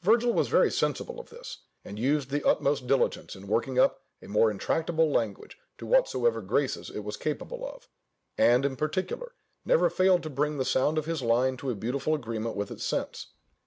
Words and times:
Virgil 0.00 0.32
was 0.32 0.48
very 0.48 0.70
sensible 0.70 1.20
of 1.20 1.28
this, 1.28 1.58
and 1.84 1.98
used 1.98 2.30
the 2.30 2.42
utmost 2.48 2.86
diligence 2.86 3.36
in 3.36 3.46
working 3.46 3.78
up 3.78 4.00
a 4.22 4.26
more 4.26 4.50
intractable 4.50 5.10
language 5.10 5.58
to 5.76 5.84
whatsoever 5.84 6.40
graces 6.40 6.88
it 6.88 7.00
was 7.00 7.18
capable 7.18 7.68
of, 7.68 7.86
and, 8.38 8.64
in 8.64 8.74
particular, 8.76 9.34
never 9.66 9.90
failed 9.90 10.22
to 10.22 10.30
bring 10.30 10.56
the 10.56 10.64
sound 10.64 10.96
of 10.96 11.04
his 11.04 11.20
line 11.20 11.58
to 11.58 11.68
a 11.68 11.74
beautiful 11.74 12.14
agreement 12.14 12.56
with 12.56 12.70
its 12.70 12.84
sense. 12.86 13.32